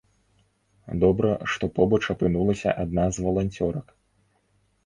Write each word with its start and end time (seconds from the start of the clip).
Добра, 1.03 1.33
што 1.55 1.69
побач 1.77 1.99
апынулася 2.15 2.75
адна 2.85 3.07
з 3.19 3.27
валанцёрак. 3.27 3.93